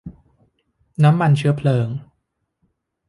[1.03, 1.87] น้ำมันเชื้อเพลิง